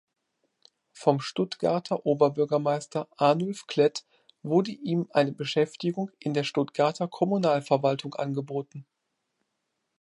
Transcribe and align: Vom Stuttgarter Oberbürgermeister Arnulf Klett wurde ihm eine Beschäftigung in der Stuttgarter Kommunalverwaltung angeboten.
Vom 0.93 1.19
Stuttgarter 1.19 2.07
Oberbürgermeister 2.07 3.07
Arnulf 3.17 3.67
Klett 3.67 4.03
wurde 4.41 4.71
ihm 4.71 5.07
eine 5.11 5.31
Beschäftigung 5.31 6.09
in 6.17 6.33
der 6.33 6.43
Stuttgarter 6.43 7.07
Kommunalverwaltung 7.07 8.15
angeboten. 8.15 8.87